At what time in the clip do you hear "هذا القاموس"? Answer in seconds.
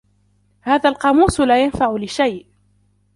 0.61-1.39